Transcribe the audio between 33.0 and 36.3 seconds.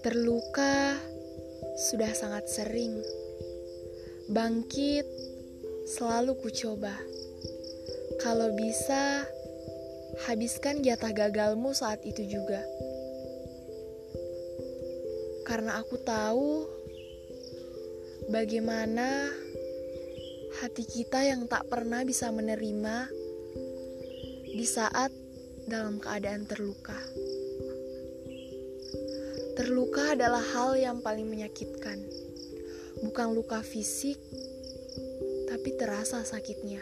bukan luka fisik, tapi terasa